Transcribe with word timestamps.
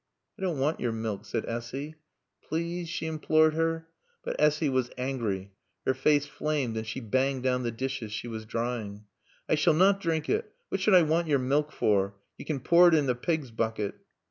"I 0.39 0.41
don't 0.41 0.57
want 0.57 0.79
your 0.79 0.91
milk," 0.91 1.25
said 1.25 1.45
Essy. 1.45 1.93
"Please" 2.41 2.89
she 2.89 3.05
implored 3.05 3.53
her. 3.53 3.87
But 4.23 4.35
Essy 4.39 4.67
was 4.67 4.89
angry. 4.97 5.51
Her 5.85 5.93
face 5.93 6.25
flamed 6.25 6.75
and 6.75 6.87
she 6.87 6.99
banged 6.99 7.43
down 7.43 7.61
the 7.61 7.69
dishes 7.71 8.11
she 8.11 8.27
was 8.27 8.45
drying. 8.45 9.05
"I 9.47 9.53
sail 9.53 9.75
not 9.75 10.01
drink 10.01 10.27
it. 10.27 10.51
What 10.69 10.81
should 10.81 10.95
I 10.95 11.03
want 11.03 11.27
your 11.27 11.37
milk 11.37 11.71
for? 11.71 12.15
You 12.35 12.45
can 12.45 12.61
pour 12.61 12.87
it 12.87 12.95
in 12.95 13.05
t' 13.05 13.13
pig's 13.13 13.51
bucket." 13.51 13.93